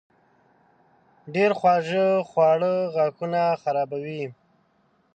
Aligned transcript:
ډېر 1.33 1.51
خواږه 1.59 2.05
خواړه 2.29 2.73
غاښونه 2.93 3.41
خرابوي. 3.61 4.23